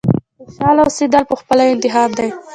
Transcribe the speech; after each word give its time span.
•خوشحاله 0.43 0.81
اوسېدل 0.83 1.23
پخپله 1.31 1.61
یو 1.65 1.73
انتخاب 1.75 2.09
دی. 2.17 2.29